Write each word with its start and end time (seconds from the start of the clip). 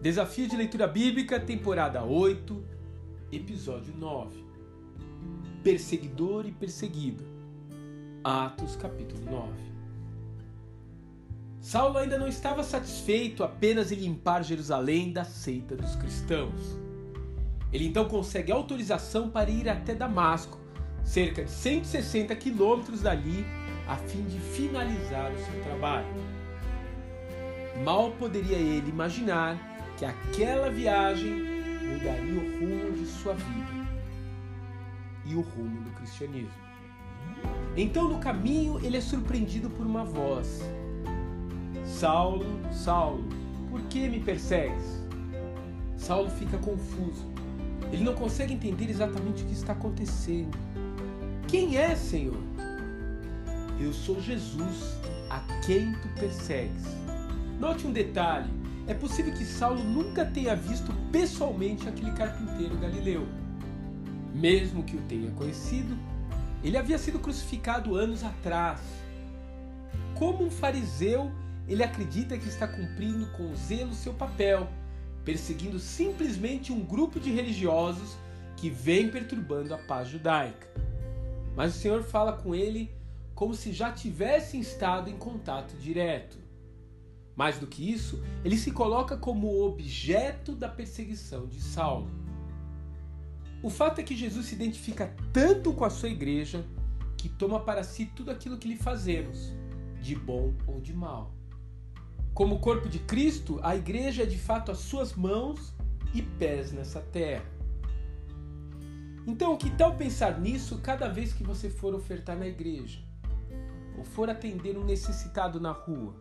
Desafio 0.00 0.48
de 0.48 0.56
Leitura 0.56 0.86
Bíblica, 0.86 1.38
temporada 1.38 2.02
8, 2.02 2.64
episódio 3.30 3.92
9. 3.94 4.42
Perseguidor 5.62 6.46
e 6.46 6.52
perseguido. 6.52 7.22
Atos, 8.24 8.76
capítulo 8.76 9.22
9. 9.30 9.52
Saulo 11.60 11.98
ainda 11.98 12.16
não 12.18 12.26
estava 12.26 12.64
satisfeito 12.64 13.44
apenas 13.44 13.92
em 13.92 13.96
limpar 13.96 14.42
Jerusalém 14.42 15.12
da 15.12 15.22
seita 15.22 15.76
dos 15.76 15.94
cristãos. 15.96 16.78
Ele 17.70 17.86
então 17.86 18.06
consegue 18.06 18.50
autorização 18.50 19.28
para 19.28 19.50
ir 19.50 19.68
até 19.68 19.94
Damasco, 19.94 20.58
cerca 21.04 21.44
de 21.44 21.50
160 21.50 22.34
quilômetros 22.36 23.02
dali, 23.02 23.44
a 23.86 23.96
fim 23.96 24.24
de 24.24 24.40
finalizar 24.40 25.30
o 25.30 25.38
seu 25.38 25.62
trabalho. 25.62 26.08
Mal 27.84 28.12
poderia 28.12 28.56
ele 28.56 28.88
imaginar 28.88 29.69
que 30.00 30.06
aquela 30.06 30.70
viagem 30.70 31.30
mudaria 31.86 32.40
o 32.40 32.58
rumo 32.58 32.92
de 32.92 33.04
sua 33.04 33.34
vida 33.34 33.86
e 35.26 35.34
o 35.34 35.42
rumo 35.42 35.82
do 35.82 35.90
cristianismo. 35.90 36.48
Então, 37.76 38.08
no 38.08 38.18
caminho, 38.18 38.80
ele 38.82 38.96
é 38.96 39.00
surpreendido 39.02 39.68
por 39.68 39.84
uma 39.84 40.02
voz: 40.02 40.62
Saulo, 41.84 42.46
Saulo, 42.72 43.28
por 43.68 43.82
que 43.82 44.08
me 44.08 44.20
persegues? 44.20 45.04
Saulo 45.98 46.30
fica 46.30 46.56
confuso. 46.56 47.30
Ele 47.92 48.02
não 48.02 48.14
consegue 48.14 48.54
entender 48.54 48.88
exatamente 48.88 49.42
o 49.42 49.46
que 49.46 49.52
está 49.52 49.74
acontecendo. 49.74 50.56
Quem 51.46 51.76
é, 51.76 51.94
Senhor? 51.94 52.40
Eu 53.78 53.92
sou 53.92 54.18
Jesus, 54.18 54.98
a 55.28 55.40
quem 55.66 55.92
tu 55.92 56.08
persegues. 56.18 56.84
Note 57.58 57.86
um 57.86 57.92
detalhe: 57.92 58.59
é 58.90 58.94
possível 58.94 59.32
que 59.32 59.44
Saulo 59.44 59.84
nunca 59.84 60.24
tenha 60.24 60.56
visto 60.56 60.92
pessoalmente 61.12 61.88
aquele 61.88 62.10
carpinteiro 62.10 62.76
galileu. 62.76 63.24
Mesmo 64.34 64.82
que 64.82 64.96
o 64.96 65.02
tenha 65.02 65.30
conhecido, 65.30 65.96
ele 66.64 66.76
havia 66.76 66.98
sido 66.98 67.20
crucificado 67.20 67.94
anos 67.94 68.24
atrás. 68.24 68.80
Como 70.18 70.44
um 70.44 70.50
fariseu, 70.50 71.30
ele 71.68 71.84
acredita 71.84 72.36
que 72.36 72.48
está 72.48 72.66
cumprindo 72.66 73.26
com 73.26 73.54
zelo 73.54 73.94
seu 73.94 74.12
papel, 74.12 74.68
perseguindo 75.24 75.78
simplesmente 75.78 76.72
um 76.72 76.80
grupo 76.80 77.20
de 77.20 77.30
religiosos 77.30 78.16
que 78.56 78.68
vem 78.68 79.08
perturbando 79.08 79.72
a 79.72 79.78
paz 79.78 80.08
judaica. 80.08 80.66
Mas 81.54 81.76
o 81.76 81.78
Senhor 81.78 82.02
fala 82.02 82.32
com 82.32 82.56
ele 82.56 82.90
como 83.36 83.54
se 83.54 83.72
já 83.72 83.92
tivessem 83.92 84.60
estado 84.60 85.08
em 85.08 85.16
contato 85.16 85.76
direto. 85.76 86.39
Mais 87.36 87.58
do 87.58 87.66
que 87.66 87.90
isso, 87.90 88.22
ele 88.44 88.56
se 88.56 88.70
coloca 88.70 89.16
como 89.16 89.64
objeto 89.64 90.54
da 90.54 90.68
perseguição 90.68 91.46
de 91.46 91.60
Saulo. 91.60 92.10
O 93.62 93.68
fato 93.68 94.00
é 94.00 94.02
que 94.02 94.16
Jesus 94.16 94.46
se 94.46 94.54
identifica 94.54 95.14
tanto 95.32 95.72
com 95.72 95.84
a 95.84 95.90
sua 95.90 96.08
igreja 96.08 96.64
que 97.16 97.28
toma 97.28 97.60
para 97.60 97.84
si 97.84 98.06
tudo 98.06 98.30
aquilo 98.30 98.56
que 98.56 98.68
lhe 98.68 98.76
fazemos, 98.76 99.52
de 100.00 100.16
bom 100.16 100.54
ou 100.66 100.80
de 100.80 100.94
mal. 100.94 101.34
Como 102.32 102.60
corpo 102.60 102.88
de 102.88 102.98
Cristo, 103.00 103.60
a 103.62 103.76
igreja 103.76 104.22
é 104.22 104.26
de 104.26 104.38
fato 104.38 104.70
as 104.70 104.78
suas 104.78 105.14
mãos 105.14 105.74
e 106.14 106.22
pés 106.22 106.72
nessa 106.72 107.00
terra. 107.00 107.44
Então, 109.26 109.56
que 109.56 109.70
tal 109.70 109.94
pensar 109.94 110.40
nisso 110.40 110.78
cada 110.78 111.08
vez 111.08 111.32
que 111.32 111.44
você 111.44 111.68
for 111.68 111.94
ofertar 111.94 112.38
na 112.38 112.46
igreja? 112.46 113.00
Ou 113.98 114.04
for 114.04 114.30
atender 114.30 114.78
um 114.78 114.84
necessitado 114.84 115.60
na 115.60 115.72
rua? 115.72 116.14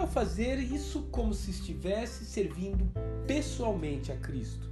Tal 0.00 0.08
fazer 0.08 0.58
isso 0.58 1.02
como 1.10 1.34
se 1.34 1.50
estivesse 1.50 2.24
servindo 2.24 2.90
pessoalmente 3.26 4.10
a 4.10 4.16
Cristo? 4.16 4.70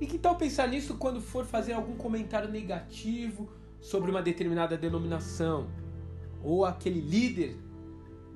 E 0.00 0.06
que 0.06 0.16
tal 0.16 0.36
pensar 0.36 0.68
nisso 0.68 0.96
quando 0.96 1.20
for 1.20 1.44
fazer 1.44 1.72
algum 1.72 1.96
comentário 1.96 2.48
negativo 2.48 3.50
sobre 3.80 4.12
uma 4.12 4.22
determinada 4.22 4.78
denominação 4.78 5.68
ou 6.40 6.64
aquele 6.64 7.00
líder 7.00 7.56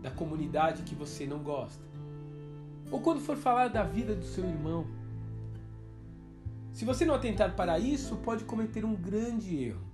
da 0.03 0.11
comunidade 0.11 0.83
que 0.83 0.95
você 0.97 1.25
não 1.25 1.39
gosta? 1.39 1.85
Ou 2.91 3.01
quando 3.01 3.21
for 3.21 3.37
falar 3.37 3.69
da 3.69 3.85
vida 3.85 4.13
do 4.13 4.25
seu 4.25 4.45
irmão? 4.45 4.89
Se 6.73 6.85
você 6.85 7.05
não 7.05 7.15
atentar 7.15 7.55
para 7.55 7.79
isso, 7.79 8.17
pode 8.17 8.43
cometer 8.43 8.85
um 8.85 8.97
grande 8.97 9.67
erro. 9.67 9.87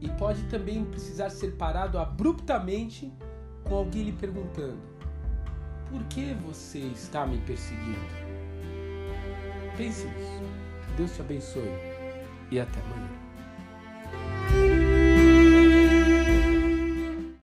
E 0.00 0.08
pode 0.08 0.42
também 0.44 0.86
precisar 0.86 1.28
ser 1.28 1.52
parado 1.56 1.98
abruptamente 1.98 3.12
com 3.62 3.74
alguém 3.74 4.04
lhe 4.04 4.12
perguntando: 4.12 4.93
por 5.94 6.02
que 6.08 6.34
você 6.44 6.80
está 6.80 7.24
me 7.24 7.38
perseguindo? 7.38 8.00
Pense 9.76 10.04
nisso. 10.04 10.42
Deus 10.96 11.14
te 11.14 11.20
abençoe 11.20 11.70
e 12.50 12.58
até 12.58 12.80
amanhã. 12.80 13.23